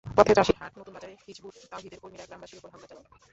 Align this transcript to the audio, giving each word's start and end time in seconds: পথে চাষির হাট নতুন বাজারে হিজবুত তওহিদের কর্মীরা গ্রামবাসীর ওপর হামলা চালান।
পথে 0.17 0.33
চাষির 0.37 0.57
হাট 0.59 0.73
নতুন 0.79 0.93
বাজারে 0.95 1.13
হিজবুত 1.25 1.55
তওহিদের 1.71 2.01
কর্মীরা 2.01 2.27
গ্রামবাসীর 2.27 2.59
ওপর 2.59 2.71
হামলা 2.73 2.87
চালান। 2.89 3.05